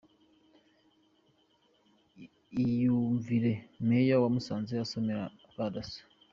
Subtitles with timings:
[2.61, 3.51] Iyumvire
[3.87, 5.23] Meya wa Musanze asomera
[5.57, 6.01] ba Dasso.